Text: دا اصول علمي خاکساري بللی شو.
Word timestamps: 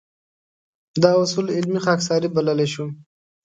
دا 1.03 1.11
اصول 1.23 1.45
علمي 1.57 1.79
خاکساري 1.85 2.29
بللی 2.35 2.67
شو. 2.73 2.85